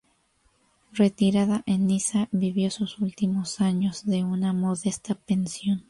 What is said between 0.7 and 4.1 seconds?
Retirada en Niza, vivió sus últimos años